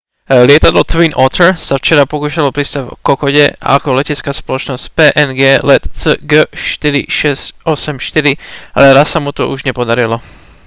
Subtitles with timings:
[0.49, 8.25] lietadlo twin otter sa včera pokúšalo pristáť v kokode ako letecká spoločnosť png let cg4684
[8.77, 10.17] ale raz sa mu to už nepodarilo